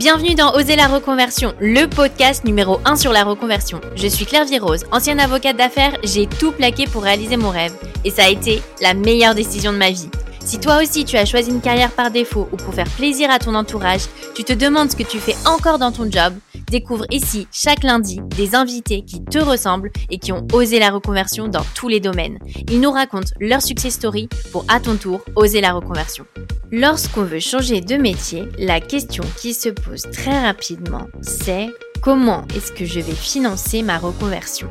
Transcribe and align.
Bienvenue 0.00 0.34
dans 0.34 0.54
Oser 0.54 0.76
la 0.76 0.86
reconversion, 0.86 1.52
le 1.60 1.84
podcast 1.84 2.46
numéro 2.46 2.80
1 2.86 2.96
sur 2.96 3.12
la 3.12 3.22
reconversion. 3.22 3.82
Je 3.96 4.06
suis 4.06 4.24
Claire 4.24 4.46
Virose, 4.46 4.86
ancienne 4.92 5.20
avocate 5.20 5.58
d'affaires, 5.58 5.94
j'ai 6.02 6.26
tout 6.26 6.52
plaqué 6.52 6.86
pour 6.86 7.02
réaliser 7.02 7.36
mon 7.36 7.50
rêve 7.50 7.74
et 8.02 8.10
ça 8.10 8.24
a 8.24 8.30
été 8.30 8.62
la 8.80 8.94
meilleure 8.94 9.34
décision 9.34 9.74
de 9.74 9.76
ma 9.76 9.90
vie. 9.90 10.08
Si 10.42 10.58
toi 10.58 10.80
aussi 10.80 11.04
tu 11.04 11.18
as 11.18 11.26
choisi 11.26 11.50
une 11.50 11.60
carrière 11.60 11.90
par 11.90 12.10
défaut 12.10 12.48
ou 12.50 12.56
pour 12.56 12.72
faire 12.72 12.88
plaisir 12.88 13.30
à 13.30 13.38
ton 13.38 13.54
entourage, 13.54 14.06
tu 14.34 14.42
te 14.42 14.54
demandes 14.54 14.90
ce 14.90 14.96
que 14.96 15.02
tu 15.02 15.18
fais 15.18 15.36
encore 15.44 15.78
dans 15.78 15.92
ton 15.92 16.10
job, 16.10 16.32
découvre 16.70 17.04
ici 17.10 17.46
chaque 17.52 17.82
lundi 17.82 18.20
des 18.36 18.54
invités 18.54 19.02
qui 19.02 19.22
te 19.22 19.38
ressemblent 19.38 19.90
et 20.08 20.18
qui 20.18 20.32
ont 20.32 20.46
osé 20.52 20.78
la 20.78 20.90
reconversion 20.90 21.48
dans 21.48 21.64
tous 21.74 21.88
les 21.88 22.00
domaines. 22.00 22.38
Ils 22.70 22.80
nous 22.80 22.90
racontent 22.90 23.30
leur 23.40 23.60
success 23.60 23.94
story 23.94 24.28
pour 24.52 24.64
à 24.68 24.80
ton 24.80 24.96
tour 24.96 25.20
oser 25.36 25.60
la 25.60 25.72
reconversion. 25.72 26.24
Lorsqu'on 26.72 27.24
veut 27.24 27.40
changer 27.40 27.80
de 27.80 27.96
métier, 27.96 28.44
la 28.58 28.80
question 28.80 29.24
qui 29.36 29.52
se 29.52 29.68
pose 29.68 30.02
très 30.12 30.40
rapidement, 30.40 31.06
c'est 31.20 31.68
comment 32.00 32.44
est-ce 32.54 32.72
que 32.72 32.84
je 32.84 33.00
vais 33.00 33.12
financer 33.12 33.82
ma 33.82 33.98
reconversion? 33.98 34.68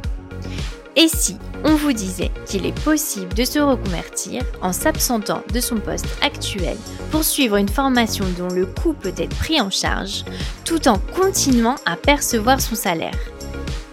Et 0.96 1.08
si 1.08 1.38
on 1.64 1.76
vous 1.76 1.94
disait 1.94 2.32
qu'il 2.46 2.66
est 2.66 2.84
possible 2.84 3.34
de 3.34 3.44
se 3.44 3.60
reconvertir 3.60 4.44
en 4.62 4.74
s'absentant 4.74 5.44
de 5.54 5.60
son 5.60 5.78
poste 5.78 6.08
actuel 6.22 6.78
pour 7.12 7.24
suivre 7.24 7.58
une 7.58 7.70
formation 7.70 8.26
dont 8.38 8.54
le 8.54 8.66
coût 8.66 8.94
peut 8.94 9.14
être 9.18 9.36
pris 9.38 9.62
en 9.62 9.70
charge, 9.70 10.26
tout 10.66 10.88
en 10.88 10.98
continuant 10.98 11.76
à 11.86 11.96
percevoir 11.96 12.60
son 12.60 12.76
salaire? 12.76 13.18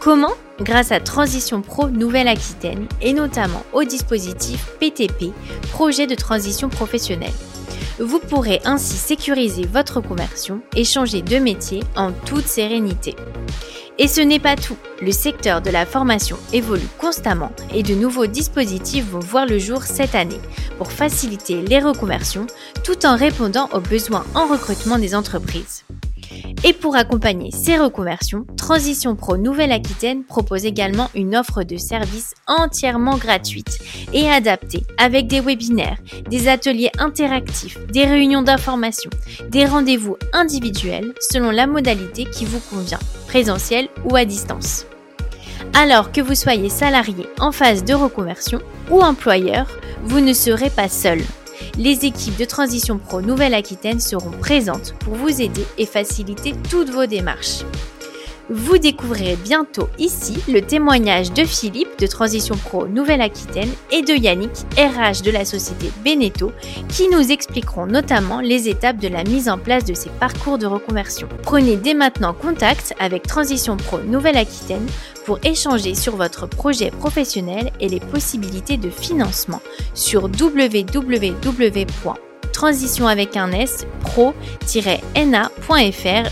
Comment? 0.00 0.32
Grâce 0.60 0.90
à 0.90 1.00
Transition 1.00 1.60
Pro 1.60 1.90
Nouvelle-Aquitaine 1.90 2.86
et 3.02 3.12
notamment 3.12 3.62
au 3.72 3.84
dispositif 3.84 4.66
PTP, 4.80 5.32
projet 5.72 6.06
de 6.06 6.14
transition 6.14 6.68
professionnelle. 6.70 7.32
Vous 7.98 8.20
pourrez 8.20 8.60
ainsi 8.64 8.96
sécuriser 8.96 9.66
votre 9.66 10.00
conversion 10.00 10.60
et 10.74 10.84
changer 10.84 11.22
de 11.22 11.38
métier 11.38 11.82
en 11.94 12.12
toute 12.12 12.46
sérénité. 12.46 13.16
Et 13.98 14.08
ce 14.08 14.20
n'est 14.20 14.40
pas 14.40 14.56
tout. 14.56 14.76
Le 15.00 15.10
secteur 15.10 15.62
de 15.62 15.70
la 15.70 15.86
formation 15.86 16.36
évolue 16.52 16.88
constamment 16.98 17.50
et 17.74 17.82
de 17.82 17.94
nouveaux 17.94 18.26
dispositifs 18.26 19.06
vont 19.06 19.20
voir 19.20 19.46
le 19.46 19.58
jour 19.58 19.84
cette 19.84 20.14
année 20.14 20.40
pour 20.76 20.92
faciliter 20.92 21.62
les 21.62 21.80
reconversions 21.80 22.46
tout 22.84 23.06
en 23.06 23.16
répondant 23.16 23.68
aux 23.72 23.80
besoins 23.80 24.26
en 24.34 24.46
recrutement 24.46 24.98
des 24.98 25.14
entreprises. 25.14 25.84
Et 26.68 26.72
pour 26.72 26.96
accompagner 26.96 27.52
ces 27.52 27.78
reconversions, 27.78 28.44
Transition 28.56 29.14
Pro 29.14 29.36
Nouvelle-Aquitaine 29.36 30.24
propose 30.24 30.64
également 30.64 31.10
une 31.14 31.36
offre 31.36 31.62
de 31.62 31.76
services 31.76 32.34
entièrement 32.48 33.16
gratuite 33.16 33.78
et 34.12 34.28
adaptée 34.28 34.82
avec 34.98 35.28
des 35.28 35.40
webinaires, 35.40 35.98
des 36.28 36.48
ateliers 36.48 36.90
interactifs, 36.98 37.78
des 37.86 38.04
réunions 38.04 38.42
d'information, 38.42 39.10
des 39.48 39.64
rendez-vous 39.64 40.16
individuels 40.32 41.14
selon 41.20 41.52
la 41.52 41.68
modalité 41.68 42.24
qui 42.24 42.44
vous 42.44 42.58
convient, 42.58 42.98
présentiel 43.28 43.88
ou 44.04 44.16
à 44.16 44.24
distance. 44.24 44.86
Alors 45.72 46.10
que 46.10 46.20
vous 46.20 46.34
soyez 46.34 46.68
salarié 46.68 47.28
en 47.38 47.52
phase 47.52 47.84
de 47.84 47.94
reconversion 47.94 48.58
ou 48.90 49.02
employeur, 49.02 49.68
vous 50.02 50.18
ne 50.18 50.32
serez 50.32 50.70
pas 50.70 50.88
seul 50.88 51.20
les 51.78 52.04
équipes 52.04 52.36
de 52.36 52.44
Transition 52.44 52.98
Pro 52.98 53.20
Nouvelle-Aquitaine 53.20 54.00
seront 54.00 54.30
présentes 54.30 54.94
pour 55.00 55.14
vous 55.14 55.40
aider 55.40 55.66
et 55.78 55.86
faciliter 55.86 56.54
toutes 56.70 56.90
vos 56.90 57.06
démarches. 57.06 57.62
Vous 58.48 58.78
découvrirez 58.78 59.36
bientôt 59.36 59.88
ici 59.98 60.38
le 60.48 60.60
témoignage 60.60 61.32
de 61.32 61.44
Philippe 61.44 61.98
de 61.98 62.06
Transition 62.06 62.54
Pro 62.56 62.86
Nouvelle-Aquitaine 62.86 63.72
et 63.90 64.02
de 64.02 64.12
Yannick, 64.12 64.52
RH 64.78 65.22
de 65.24 65.32
la 65.32 65.44
société 65.44 65.90
Beneteau, 66.04 66.52
qui 66.88 67.08
nous 67.08 67.32
expliqueront 67.32 67.86
notamment 67.86 68.40
les 68.40 68.68
étapes 68.68 68.98
de 68.98 69.08
la 69.08 69.24
mise 69.24 69.48
en 69.48 69.58
place 69.58 69.84
de 69.84 69.94
ces 69.94 70.10
parcours 70.10 70.58
de 70.58 70.66
reconversion. 70.66 71.28
Prenez 71.42 71.76
dès 71.76 71.94
maintenant 71.94 72.34
contact 72.34 72.94
avec 73.00 73.24
Transition 73.24 73.76
Pro 73.76 73.98
Nouvelle-Aquitaine 73.98 74.86
pour 75.24 75.40
échanger 75.42 75.96
sur 75.96 76.14
votre 76.14 76.46
projet 76.46 76.92
professionnel 76.92 77.72
et 77.80 77.88
les 77.88 78.00
possibilités 78.00 78.76
de 78.76 78.90
financement 78.90 79.60
sur 79.94 80.28
www.transition 82.56 83.06
avec 83.06 83.36
un 83.36 83.52
S 83.52 83.86
pro-na.fr 84.00 84.36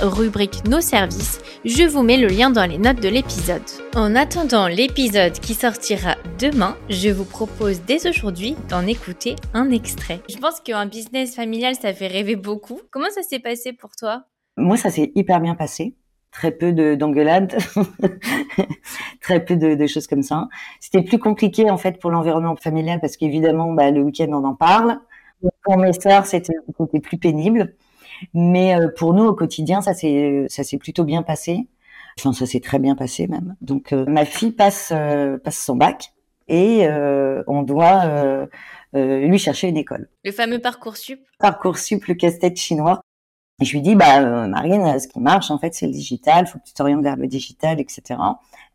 rubrique 0.03 0.65
nos 0.69 0.81
services. 0.81 1.41
Je 1.65 1.85
vous 1.85 2.03
mets 2.03 2.17
le 2.17 2.29
lien 2.29 2.51
dans 2.51 2.69
les 2.69 2.79
notes 2.79 3.01
de 3.01 3.09
l'épisode. 3.09 3.63
En 3.95 4.15
attendant 4.15 4.69
l'épisode 4.69 5.33
qui 5.33 5.55
sortira 5.55 6.17
demain, 6.39 6.77
je 6.89 7.11
vous 7.11 7.25
propose 7.25 7.83
dès 7.83 8.09
aujourd'hui 8.09 8.57
d'en 8.69 8.87
écouter 8.87 9.37
un 9.55 9.71
extrait. 9.71 10.21
Je 10.29 10.37
pense 10.37 10.61
qu'un 10.61 10.87
business 10.87 11.35
familial, 11.35 11.75
ça 11.75 11.93
fait 11.93 12.09
rêver 12.09 12.37
beaucoup. 12.37 12.81
Comment 12.91 13.11
ça 13.11 13.23
s'est 13.23 13.39
passé 13.39 13.73
pour 13.73 13.91
toi? 13.97 14.25
Moi, 14.57 14.77
ça 14.77 14.91
s'est 14.91 15.13
hyper 15.15 15.41
bien 15.41 15.55
passé 15.55 15.95
très 16.31 16.51
peu 16.51 16.73
de 16.73 16.97
d'engueulades, 16.97 17.57
très 19.21 19.45
peu 19.45 19.55
de, 19.55 19.77
de, 19.77 19.87
choses 19.87 20.09
comme 20.09 20.25
ça. 20.25 20.49
C'était 20.81 21.03
plus 21.03 21.21
compliqué 21.21 21.71
en 21.71 21.77
fait 21.77 22.01
pour 22.01 22.11
l'environnement 22.11 22.57
familial 22.57 22.99
parce 23.01 23.17
qu'évidemment, 23.17 23.73
bah, 23.73 23.93
le 23.93 24.03
week-end 24.03 24.27
on 24.33 24.43
en 24.43 24.57
parle. 24.57 24.99
Pour 25.63 25.77
mes 25.77 25.93
sœurs, 25.93 26.27
c'était 26.27 26.55
plus 27.03 27.19
pénible, 27.19 27.75
mais 28.33 28.77
euh, 28.77 28.89
pour 28.97 29.15
nous 29.15 29.25
au 29.25 29.35
quotidien, 29.35 29.81
ça 29.81 29.95
s'est 29.95 30.79
plutôt 30.81 31.05
bien 31.05 31.23
passé. 31.23 31.67
Enfin, 32.19 32.33
ça 32.33 32.47
s'est 32.47 32.61
très 32.61 32.79
bien 32.79 32.95
passé 32.95 33.27
même. 33.27 33.57
Donc, 33.61 33.93
euh, 33.93 34.05
ma 34.07 34.25
fille 34.25 34.53
passe 34.53 34.93
euh, 34.95 35.37
passe 35.37 35.59
son 35.59 35.77
bac 35.77 36.13
et 36.49 36.87
on 37.47 37.63
doit 37.63 38.49
lui 38.95 39.39
chercher 39.39 39.69
une 39.69 39.77
école. 39.77 40.09
Le 40.25 40.33
fameux 40.33 40.61
parcours 40.61 40.97
sup. 40.97 41.21
Parcours 41.39 41.79
sup, 41.79 42.05
le 42.07 42.15
casse-tête 42.15 42.57
chinois. 42.57 43.01
Et 43.61 43.65
je 43.65 43.73
lui 43.73 43.83
dis, 43.83 43.95
bah, 43.95 44.21
euh, 44.21 44.49
Marine, 44.49 44.99
ce 44.99 45.07
qui 45.07 45.21
marche, 45.21 45.51
en 45.51 45.59
fait, 45.59 45.75
c'est 45.75 45.87
le 45.87 45.93
digital, 45.93 46.47
faut 46.47 46.59
que 46.59 46.65
tu 46.65 46.75
t'orientes 46.75 47.05
vers 47.05 47.17
le 47.17 47.29
digital, 47.29 47.81
etc. 47.81 48.19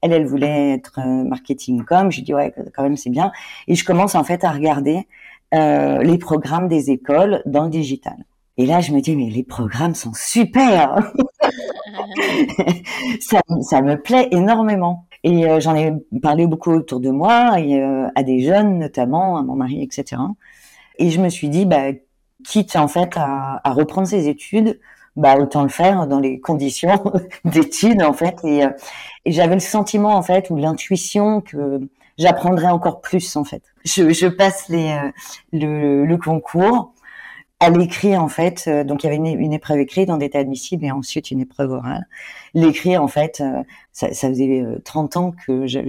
Elle, 0.02 0.14
elle 0.14 0.26
voulait 0.26 0.72
être 0.76 1.00
euh, 1.00 1.24
marketing 1.26 1.84
com. 1.84 2.10
Je 2.10 2.18
lui 2.18 2.24
dis, 2.24 2.34
ouais, 2.34 2.54
quand 2.74 2.84
même, 2.84 2.96
c'est 2.96 3.10
bien. 3.10 3.34
Et 3.68 3.76
je 3.76 3.84
commence, 3.84 4.16
en 4.16 4.24
fait, 4.24 4.46
à 4.46 4.52
regarder 4.52 5.06
euh, 5.54 6.02
les 6.04 6.18
programmes 6.18 6.68
des 6.68 6.92
écoles 6.92 7.42
dans 7.46 7.64
le 7.64 7.70
digital. 7.70 8.18
Et 8.58 8.66
là, 8.66 8.82
je 8.82 8.92
me 8.92 9.00
dis, 9.00 9.16
mais 9.16 9.30
les 9.30 9.44
programmes 9.44 9.96
sont 9.96 10.14
super 10.14 11.12
ça, 13.22 13.42
ça, 13.62 13.82
me 13.82 13.96
plaît 13.96 14.28
énormément. 14.32 15.06
Et 15.24 15.48
euh, 15.48 15.60
j'en 15.60 15.76
ai 15.76 15.94
parlé 16.22 16.46
beaucoup 16.46 16.72
autour 16.72 17.00
de 17.00 17.10
moi, 17.10 17.60
et, 17.60 17.82
à 18.16 18.24
des 18.24 18.42
jeunes 18.42 18.80
notamment, 18.80 19.38
à 19.38 19.44
mon 19.44 19.56
mari, 19.56 19.82
etc. 19.82 20.22
Et 20.98 21.10
je 21.10 21.22
me 21.22 21.30
suis 21.30 21.50
dit, 21.50 21.66
bah, 21.66 21.92
quitte 22.44 22.76
en 22.76 22.88
fait 22.88 23.16
à, 23.16 23.62
à, 23.64 23.74
reprendre 23.74 24.08
ses 24.08 24.28
études, 24.28 24.80
bah 25.16 25.38
autant 25.38 25.64
le 25.64 25.70
faire 25.70 26.08
dans 26.08 26.20
les 26.20 26.40
conditions 26.40 27.04
d'études 27.46 28.02
en 28.02 28.14
fait. 28.14 28.38
Et, 28.44 28.64
euh, 28.64 28.70
et 29.26 29.32
j'avais 29.32 29.56
le 29.56 29.60
sentiment 29.60 30.16
en 30.16 30.22
fait 30.22 30.50
ou 30.50 30.56
l'intuition 30.56 31.42
que 31.42 31.82
j'apprendrais 32.20 32.68
encore 32.68 33.02
plus 33.02 33.36
en 33.36 33.44
fait. 33.44 33.64
Je, 33.86 34.12
je 34.12 34.28
passe 34.28 34.70
les, 34.70 34.92
euh, 34.92 35.12
le, 35.54 36.06
le, 36.06 36.18
concours 36.18 36.94
à 37.60 37.70
l'écrit 37.72 38.16
en 38.16 38.28
fait. 38.28 38.66
Euh, 38.68 38.84
donc 38.84 39.04
il 39.04 39.08
y 39.08 39.10
avait 39.10 39.16
une, 39.16 39.40
une 39.40 39.54
épreuve 39.54 39.80
écrite 39.80 40.08
dans 40.10 40.18
d'état 40.18 40.40
admissible 40.40 40.86
et 40.86 40.92
ensuite 40.92 41.32
une 41.32 41.40
épreuve 41.40 41.72
orale. 41.72 42.08
L'écrit 42.54 42.98
en 42.98 43.08
fait, 43.08 43.42
ça, 43.92 44.14
ça, 44.14 44.30
faisait 44.30 44.64
30 44.84 45.18
ans 45.18 45.32
que 45.46 45.66
je 45.66 45.80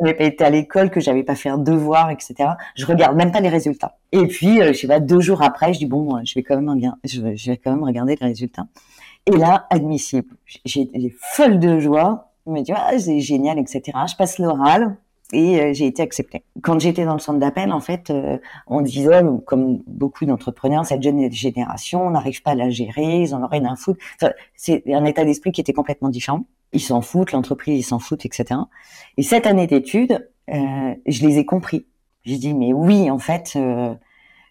n'avais 0.00 0.14
pas 0.14 0.24
été 0.24 0.44
à 0.44 0.50
l'école, 0.50 0.90
que 0.90 1.00
j'avais 1.00 1.22
pas 1.22 1.36
fait 1.36 1.48
un 1.48 1.58
devoir, 1.58 2.10
etc. 2.10 2.34
Je 2.74 2.84
regarde 2.84 3.16
même 3.16 3.30
pas 3.30 3.40
les 3.40 3.48
résultats. 3.48 3.98
Et 4.10 4.26
puis, 4.26 4.60
euh, 4.60 4.72
je 4.72 4.78
sais 4.78 4.88
pas, 4.88 5.00
deux 5.00 5.20
jours 5.20 5.42
après, 5.42 5.72
je 5.72 5.78
dis 5.78 5.86
bon, 5.86 6.22
je 6.24 6.34
vais 6.34 6.42
quand 6.42 6.56
même 6.56 6.68
regarder, 6.68 6.98
je 7.04 7.50
vais 7.50 7.56
quand 7.56 7.70
même 7.70 7.84
regarder 7.84 8.16
les 8.20 8.26
résultats. 8.26 8.66
Et 9.26 9.36
là, 9.36 9.66
admissible. 9.70 10.34
J'ai 10.64 11.14
folle 11.18 11.58
de 11.60 11.78
joie. 11.78 12.32
Je 12.46 12.52
me 12.52 12.60
dis 12.62 12.72
ah 12.74 12.98
c'est 12.98 13.20
génial, 13.20 13.58
etc. 13.58 13.96
Je 14.08 14.16
passe 14.16 14.38
l'oral 14.38 14.96
et 15.32 15.60
euh, 15.60 15.72
j'ai 15.72 15.86
été 15.86 16.02
acceptée. 16.02 16.44
Quand 16.62 16.78
j'étais 16.78 17.04
dans 17.04 17.14
le 17.14 17.18
centre 17.18 17.38
d'appel, 17.38 17.72
en 17.72 17.80
fait, 17.80 18.10
euh, 18.10 18.38
on 18.66 18.80
disait, 18.82 19.22
comme 19.46 19.82
beaucoup 19.86 20.26
d'entrepreneurs, 20.26 20.86
cette 20.86 21.02
jeune 21.02 21.30
génération, 21.32 22.06
on 22.06 22.10
n'arrive 22.10 22.42
pas 22.42 22.52
à 22.52 22.54
la 22.54 22.70
gérer, 22.70 23.22
ils 23.22 23.34
en 23.34 23.42
auraient 23.42 23.64
à 23.64 23.76
foutre. 23.76 23.98
Enfin, 24.16 24.32
c'est 24.54 24.82
un 24.92 25.04
état 25.04 25.24
d'esprit 25.24 25.52
qui 25.52 25.60
était 25.60 25.72
complètement 25.72 26.10
différent. 26.10 26.44
Ils 26.72 26.80
s'en 26.80 27.00
foutent, 27.00 27.32
l'entreprise, 27.32 27.80
ils 27.80 27.82
s'en 27.82 27.98
foutent, 27.98 28.24
etc. 28.24 28.60
Et 29.16 29.22
cette 29.22 29.46
année 29.46 29.66
d'études, 29.66 30.28
euh, 30.50 30.94
je 31.06 31.26
les 31.26 31.38
ai 31.38 31.44
compris. 31.44 31.86
J'ai 32.24 32.36
dit, 32.36 32.54
mais 32.54 32.72
oui, 32.72 33.10
en 33.10 33.18
fait, 33.18 33.54
euh, 33.56 33.94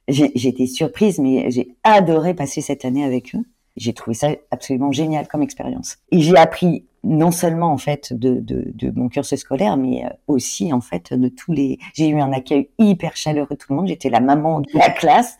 j'ai 0.07 0.47
été 0.47 0.67
surprise, 0.67 1.19
mais 1.19 1.49
j'ai 1.51 1.75
adoré 1.83 2.33
passer 2.33 2.61
cette 2.61 2.85
année 2.85 3.05
avec 3.05 3.35
eux. 3.35 3.43
J'ai 3.77 3.93
trouvé 3.93 4.13
ça 4.13 4.29
absolument 4.51 4.91
génial 4.91 5.27
comme 5.27 5.41
expérience. 5.41 5.97
Et 6.11 6.19
j'ai 6.19 6.35
appris 6.35 6.85
non 7.03 7.31
seulement 7.31 7.71
en 7.71 7.77
fait 7.77 8.13
de, 8.13 8.39
de, 8.39 8.71
de, 8.75 8.91
mon 8.91 9.09
cursus 9.09 9.39
scolaire, 9.39 9.77
mais 9.77 10.05
euh, 10.05 10.09
aussi 10.27 10.71
en 10.71 10.81
fait 10.81 11.13
de 11.13 11.29
tous 11.29 11.51
les. 11.51 11.79
J'ai 11.93 12.09
eu 12.09 12.19
un 12.19 12.31
accueil 12.31 12.69
hyper 12.77 13.15
chaleureux 13.15 13.47
de 13.51 13.55
tout 13.55 13.67
le 13.71 13.77
monde. 13.77 13.87
J'étais 13.87 14.09
la 14.09 14.19
maman 14.19 14.61
de 14.61 14.69
la 14.73 14.89
classe 14.89 15.37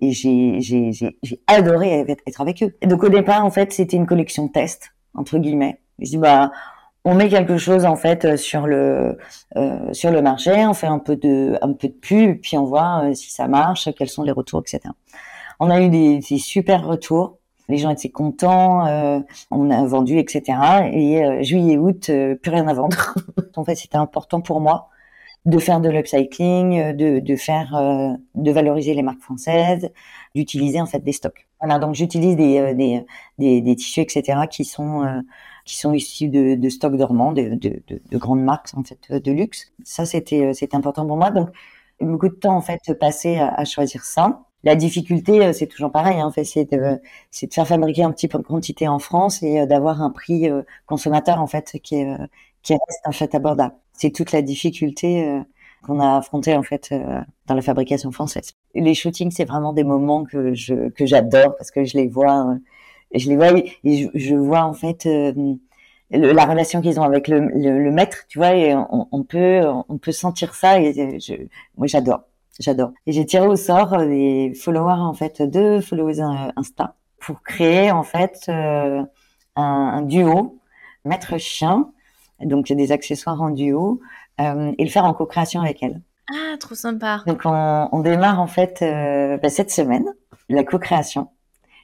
et 0.00 0.12
j'ai 0.12 1.18
adoré 1.46 2.06
être 2.26 2.40
avec 2.40 2.62
eux. 2.62 2.74
Et 2.80 2.86
donc 2.86 3.02
au 3.02 3.08
départ 3.08 3.44
en 3.44 3.50
fait 3.50 3.72
c'était 3.72 3.96
une 3.96 4.06
collection 4.06 4.46
de 4.46 4.52
tests 4.52 4.94
entre 5.14 5.38
guillemets. 5.38 5.80
Je 5.98 6.10
dis 6.10 6.18
bah 6.18 6.50
on 7.04 7.14
met 7.14 7.28
quelque 7.28 7.58
chose 7.58 7.84
en 7.84 7.96
fait 7.96 8.36
sur 8.36 8.66
le 8.66 9.18
euh, 9.56 9.92
sur 9.92 10.10
le 10.10 10.22
marché, 10.22 10.66
on 10.66 10.74
fait 10.74 10.86
un 10.86 10.98
peu 10.98 11.16
de 11.16 11.58
un 11.60 11.72
peu 11.72 11.88
de 11.88 11.92
pub, 11.92 12.40
puis 12.40 12.56
on 12.56 12.64
voit 12.64 13.04
euh, 13.04 13.14
si 13.14 13.30
ça 13.30 13.46
marche, 13.46 13.90
quels 13.96 14.08
sont 14.08 14.22
les 14.22 14.32
retours, 14.32 14.60
etc. 14.60 14.80
On 15.60 15.70
a 15.70 15.80
eu 15.80 15.88
des, 15.90 16.18
des 16.18 16.38
super 16.38 16.84
retours. 16.84 17.38
Les 17.68 17.78
gens 17.78 17.90
étaient 17.90 18.10
contents, 18.10 18.86
euh, 18.86 19.20
on 19.50 19.70
a 19.70 19.84
vendu, 19.86 20.18
etc. 20.18 20.42
Et 20.92 21.24
euh, 21.24 21.42
juillet, 21.42 21.78
août, 21.78 22.10
euh, 22.10 22.34
plus 22.34 22.50
rien 22.50 22.68
à 22.68 22.74
vendre. 22.74 23.14
en 23.56 23.64
fait, 23.64 23.74
c'était 23.74 23.96
important 23.96 24.40
pour 24.40 24.60
moi 24.60 24.88
de 25.46 25.58
faire 25.58 25.80
de 25.80 25.90
l'upcycling, 25.90 26.92
de, 26.92 27.20
de 27.20 27.36
faire, 27.36 28.16
de 28.34 28.50
valoriser 28.50 28.94
les 28.94 29.02
marques 29.02 29.20
françaises, 29.20 29.90
d'utiliser 30.34 30.80
en 30.80 30.86
fait 30.86 31.00
des 31.00 31.12
stocks. 31.12 31.46
Voilà, 31.60 31.78
donc 31.78 31.94
j'utilise 31.94 32.34
des, 32.34 32.72
des, 32.72 33.04
des, 33.38 33.60
des, 33.60 33.76
tissus, 33.76 34.00
etc. 34.00 34.46
qui 34.50 34.64
sont 34.64 35.04
qui 35.66 35.76
sont 35.76 35.92
issus 35.92 36.28
de, 36.28 36.54
de 36.54 36.68
stocks 36.70 36.96
dormants, 36.96 37.32
de, 37.32 37.56
de, 37.56 37.82
de, 37.86 38.18
grandes 38.18 38.42
marques 38.42 38.70
en 38.74 38.84
fait 38.84 39.12
de 39.12 39.32
luxe. 39.32 39.70
Ça, 39.84 40.06
c'était 40.06 40.54
c'était 40.54 40.76
important 40.76 41.06
pour 41.06 41.18
moi. 41.18 41.30
Donc 41.30 41.50
beaucoup 42.00 42.28
de 42.28 42.34
temps 42.34 42.56
en 42.56 42.62
fait 42.62 42.80
passé 42.98 43.36
à, 43.36 43.48
à 43.48 43.66
choisir 43.66 44.02
ça. 44.04 44.44
La 44.64 44.76
difficulté, 44.76 45.44
euh, 45.44 45.52
c'est 45.52 45.66
toujours 45.66 45.92
pareil, 45.92 46.20
hein, 46.20 46.32
c'est 46.42 46.64
de, 46.72 46.98
c'est 47.30 47.48
de 47.48 47.54
faire 47.54 47.66
fabriquer 47.66 48.02
un 48.02 48.12
petit 48.12 48.28
peu 48.28 48.38
de 48.38 48.44
quantité 48.44 48.88
en 48.88 48.98
France 48.98 49.42
et 49.42 49.60
euh, 49.60 49.66
d'avoir 49.66 50.00
un 50.02 50.10
prix 50.10 50.50
euh, 50.50 50.62
consommateur 50.86 51.40
en 51.40 51.46
fait 51.46 51.78
qui 51.82 52.02
qui 52.62 52.72
reste 52.72 53.02
en 53.06 53.12
fait 53.12 53.34
abordable. 53.34 53.74
C'est 53.92 54.10
toute 54.10 54.32
la 54.32 54.40
difficulté 54.42 55.42
qu'on 55.82 56.00
a 56.00 56.16
affrontée 56.16 56.56
en 56.56 56.62
fait 56.62 56.94
dans 57.46 57.54
la 57.54 57.62
fabrication 57.62 58.10
française. 58.10 58.52
Les 58.74 58.94
shootings, 58.94 59.30
c'est 59.30 59.44
vraiment 59.44 59.74
des 59.74 59.84
moments 59.84 60.24
que 60.24 60.54
je 60.54 60.88
que 60.90 61.04
j'adore 61.06 61.56
parce 61.56 61.70
que 61.70 61.84
je 61.84 61.96
les 61.98 62.08
vois, 62.08 62.56
je 63.14 63.28
les 63.28 63.36
vois 63.36 63.52
et 63.84 64.10
je, 64.14 64.34
vois 64.34 64.62
en 64.64 64.72
fait 64.72 65.06
la 66.10 66.44
relation 66.46 66.80
qu'ils 66.80 66.98
ont 67.00 67.02
avec 67.02 67.28
le, 67.28 67.40
le, 67.40 67.90
maître, 67.92 68.24
tu 68.28 68.38
vois, 68.38 68.56
et 68.56 68.74
on, 68.74 69.08
on, 69.12 69.22
peut 69.24 69.60
on 69.88 69.98
peut 69.98 70.12
sentir 70.12 70.54
ça 70.54 70.80
et 70.80 71.20
je, 71.20 71.34
moi 71.76 71.86
j'adore. 71.86 72.22
J'adore. 72.60 72.92
Et 73.06 73.12
j'ai 73.12 73.26
tiré 73.26 73.46
au 73.46 73.56
sort 73.56 73.94
euh, 73.94 74.06
des 74.06 74.52
followers 74.54 75.00
en 75.00 75.12
fait, 75.12 75.42
deux 75.42 75.80
followers 75.80 76.20
euh, 76.20 76.52
Insta 76.56 76.94
pour 77.18 77.42
créer 77.42 77.90
en 77.90 78.02
fait 78.02 78.44
euh, 78.48 79.02
un, 79.56 80.02
duo 80.02 80.58
maître 81.04 81.38
chien, 81.38 81.90
donc 82.40 82.66
des 82.66 82.92
accessoires 82.92 83.40
en 83.40 83.50
duo 83.50 84.00
et 84.38 84.84
le 84.84 84.90
faire 84.90 85.04
en 85.04 85.14
co-création 85.14 85.60
avec 85.62 85.82
elle. 85.82 86.02
Ah, 86.30 86.56
trop 86.58 86.74
sympa. 86.74 87.22
Donc 87.26 87.42
on, 87.44 87.88
on 87.92 88.00
démarre 88.00 88.40
en 88.40 88.46
fait 88.46 88.80
bah, 88.80 89.48
cette 89.48 89.70
semaine 89.70 90.04
la 90.48 90.64
co-création. 90.64 91.28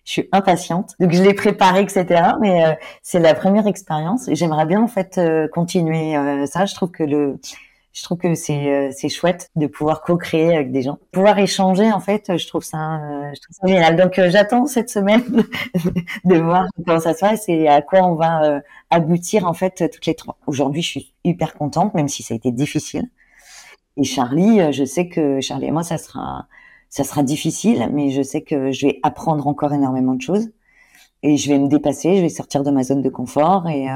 Je 0.04 0.12
suis 0.12 0.28
impatiente, 0.32 0.94
donc 0.98 1.12
je 1.12 1.22
l'ai 1.22 1.34
préparé, 1.34 1.82
etc. 1.82 2.32
Mais 2.40 2.78
c'est 3.02 3.20
la 3.20 3.34
première 3.34 3.66
expérience 3.66 4.28
et 4.28 4.34
j'aimerais 4.34 4.66
bien 4.66 4.82
en 4.82 4.88
fait 4.88 5.20
continuer 5.52 6.16
ça. 6.46 6.66
Je 6.66 6.74
trouve 6.74 6.90
que 6.90 7.04
le 7.04 7.38
je 7.92 8.04
trouve 8.04 8.18
que 8.18 8.34
c'est 8.34 8.68
euh, 8.68 8.90
c'est 8.92 9.08
chouette 9.08 9.50
de 9.56 9.66
pouvoir 9.66 10.02
co-créer 10.02 10.54
avec 10.54 10.70
des 10.70 10.82
gens, 10.82 10.98
pouvoir 11.10 11.38
échanger 11.38 11.90
en 11.90 11.98
fait. 12.00 12.36
Je 12.36 12.46
trouve 12.46 12.62
ça 12.62 12.96
euh, 12.96 13.30
je 13.34 13.40
trouve 13.40 13.56
ça 13.60 13.66
génial. 13.66 13.96
Donc 13.96 14.18
euh, 14.18 14.30
j'attends 14.30 14.66
cette 14.66 14.90
semaine 14.90 15.24
de 16.24 16.36
voir 16.36 16.66
comment 16.86 17.00
ça 17.00 17.14
se 17.14 17.20
passe 17.20 17.48
et 17.48 17.66
à 17.68 17.82
quoi 17.82 18.02
on 18.02 18.14
va 18.14 18.62
aboutir 18.90 19.46
en 19.46 19.54
fait 19.54 19.90
toutes 19.90 20.06
les 20.06 20.14
trois. 20.14 20.38
Aujourd'hui, 20.46 20.82
je 20.82 20.88
suis 20.88 21.12
hyper 21.24 21.54
contente, 21.54 21.94
même 21.94 22.08
si 22.08 22.22
ça 22.22 22.34
a 22.34 22.36
été 22.36 22.52
difficile. 22.52 23.08
Et 23.96 24.04
Charlie, 24.04 24.72
je 24.72 24.84
sais 24.84 25.08
que 25.08 25.40
Charlie 25.40 25.66
et 25.66 25.70
moi, 25.72 25.82
ça 25.82 25.98
sera 25.98 26.46
ça 26.88 27.04
sera 27.04 27.22
difficile, 27.22 27.88
mais 27.92 28.10
je 28.10 28.22
sais 28.22 28.42
que 28.42 28.72
je 28.72 28.86
vais 28.86 29.00
apprendre 29.02 29.46
encore 29.46 29.72
énormément 29.72 30.14
de 30.14 30.22
choses 30.22 30.50
et 31.22 31.36
je 31.36 31.48
vais 31.48 31.58
me 31.58 31.68
dépasser, 31.68 32.16
je 32.16 32.22
vais 32.22 32.28
sortir 32.28 32.62
de 32.62 32.70
ma 32.70 32.82
zone 32.84 33.02
de 33.02 33.10
confort 33.10 33.68
et 33.68 33.86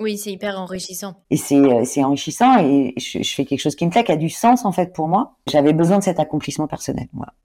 oui, 0.00 0.18
c'est 0.18 0.32
hyper 0.32 0.58
enrichissant. 0.58 1.14
Et 1.30 1.36
c'est, 1.36 1.56
euh, 1.56 1.84
c'est 1.84 2.02
enrichissant 2.02 2.58
et 2.58 2.94
je, 2.96 3.22
je, 3.22 3.34
fais 3.34 3.44
quelque 3.44 3.60
chose 3.60 3.76
qui 3.76 3.86
me 3.86 3.90
plaît, 3.90 4.04
qui 4.04 4.12
a 4.12 4.16
du 4.16 4.28
sens 4.28 4.64
en 4.64 4.72
fait 4.72 4.92
pour 4.92 5.08
moi. 5.08 5.36
J'avais 5.46 5.72
besoin 5.72 5.98
de 5.98 6.02
cet 6.02 6.18
accomplissement 6.18 6.66
personnel. 6.66 7.06
Voilà. 7.12 7.32